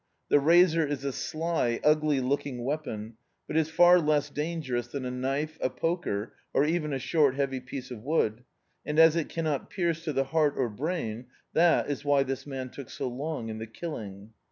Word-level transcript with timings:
Tlie 0.31 0.43
razor 0.43 0.83
is 0.83 1.03
a 1.05 1.11
sly, 1.11 1.79
ugly 1.83 2.19
looking 2.21 2.63
weapon, 2.63 3.17
but 3.45 3.55
is 3.55 3.69
far 3.69 3.99
less 3.99 4.31
dangerous 4.31 4.87
than 4.87 5.05
a 5.05 5.11
knife, 5.11 5.59
a 5.61 5.69
poker, 5.69 6.33
or 6.55 6.65
even 6.65 6.91
a 6.91 6.97
short 6.97 7.35
heavy 7.35 7.59
piece 7.59 7.91
of 7.91 8.01
wood; 8.01 8.43
and 8.83 8.97
as 8.97 9.15
it 9.15 9.29
cannot 9.29 9.69
pierce 9.69 10.03
to 10.05 10.11
the 10.11 10.23
heart 10.23 10.55
or 10.57 10.69
brain, 10.69 11.27
that 11.53 11.87
is 11.87 12.03
why 12.03 12.23
this 12.23 12.47
man 12.47 12.71
took 12.71 12.89
so 12.89 13.07
long 13.07 13.49
in 13.49 13.59
the 13.59 13.67
killing. 13.67 14.33